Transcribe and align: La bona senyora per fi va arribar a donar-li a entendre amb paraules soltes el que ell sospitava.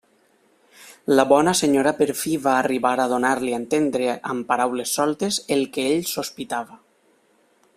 La 1.19 1.25
bona 1.31 1.51
senyora 1.59 1.91
per 1.99 2.07
fi 2.21 2.33
va 2.47 2.53
arribar 2.61 2.93
a 3.03 3.05
donar-li 3.11 3.53
a 3.57 3.59
entendre 3.63 4.15
amb 4.31 4.49
paraules 4.53 4.95
soltes 5.01 5.39
el 5.57 5.63
que 5.77 5.85
ell 5.91 6.03
sospitava. 6.15 6.81